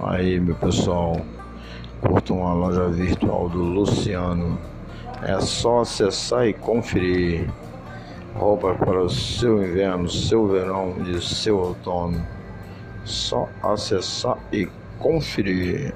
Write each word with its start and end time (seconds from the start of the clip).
Aí, 0.00 0.40
meu 0.40 0.54
pessoal, 0.56 1.20
curtam 2.00 2.38
uma 2.38 2.54
loja 2.54 2.88
virtual 2.88 3.48
do 3.48 3.58
Luciano. 3.58 4.58
É 5.22 5.40
só 5.40 5.80
acessar 5.80 6.46
e 6.46 6.52
conferir. 6.52 7.48
Roupa 8.34 8.74
para 8.74 9.00
o 9.00 9.08
seu 9.08 9.62
inverno, 9.62 10.08
seu 10.08 10.48
verão 10.48 10.96
e 11.06 11.20
seu 11.22 11.58
outono. 11.58 12.26
Só 13.04 13.48
acessar 13.62 14.38
e 14.52 14.68
conferir. 14.98 15.94